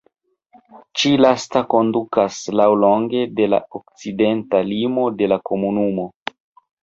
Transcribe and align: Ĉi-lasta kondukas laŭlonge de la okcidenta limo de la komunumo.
Ĉi-lasta 0.99 1.61
kondukas 1.73 2.39
laŭlonge 2.61 3.21
de 3.39 3.47
la 3.55 3.59
okcidenta 3.81 4.63
limo 4.73 5.03
de 5.21 5.29
la 5.35 5.41
komunumo. 5.51 6.07